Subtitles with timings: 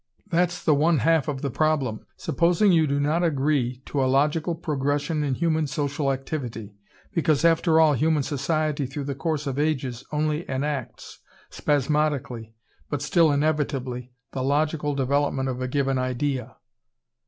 [0.31, 4.55] That's the one half of the problem: supposing you do not agree to a logical
[4.55, 6.73] progression in human social activity.
[7.13, 11.19] Because after all, human society through the course of ages only enacts,
[11.51, 12.55] spasmodically
[12.89, 16.55] but still inevitably, the logical development of a given idea."